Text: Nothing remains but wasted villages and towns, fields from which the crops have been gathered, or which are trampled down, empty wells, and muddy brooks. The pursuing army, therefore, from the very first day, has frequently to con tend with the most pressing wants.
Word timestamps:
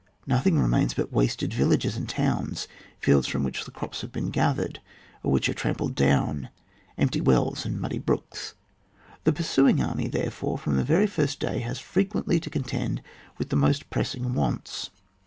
Nothing 0.25 0.57
remains 0.57 0.95
but 0.95 1.13
wasted 1.13 1.53
villages 1.53 1.95
and 1.95 2.09
towns, 2.09 2.67
fields 2.99 3.27
from 3.27 3.43
which 3.43 3.65
the 3.65 3.69
crops 3.71 4.01
have 4.01 4.11
been 4.11 4.31
gathered, 4.31 4.81
or 5.21 5.31
which 5.31 5.47
are 5.47 5.53
trampled 5.53 5.93
down, 5.93 6.49
empty 6.97 7.21
wells, 7.21 7.67
and 7.67 7.79
muddy 7.79 7.99
brooks. 7.99 8.55
The 9.25 9.31
pursuing 9.31 9.79
army, 9.79 10.07
therefore, 10.07 10.57
from 10.57 10.77
the 10.77 10.83
very 10.83 11.05
first 11.05 11.39
day, 11.39 11.59
has 11.59 11.77
frequently 11.77 12.39
to 12.39 12.49
con 12.49 12.63
tend 12.63 13.03
with 13.37 13.49
the 13.49 13.55
most 13.55 13.91
pressing 13.91 14.33
wants. 14.33 14.89